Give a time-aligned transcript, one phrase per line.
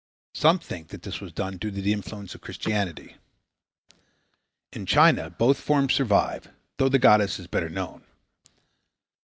[0.33, 3.17] Some think that this was due to the influence of Christianity.
[4.73, 8.03] In China both forms survive, though the goddess is better known.